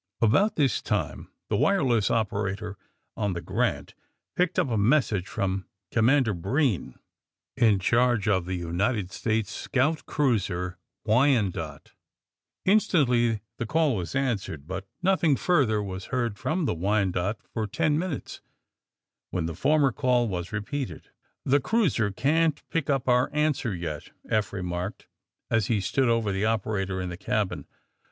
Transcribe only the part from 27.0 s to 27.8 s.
the cabin.